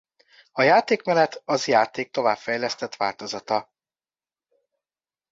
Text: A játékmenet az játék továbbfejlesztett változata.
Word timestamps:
A 0.51 0.61
játékmenet 0.61 1.41
az 1.45 1.67
játék 1.67 2.11
továbbfejlesztett 2.11 2.95
változata. 2.95 3.71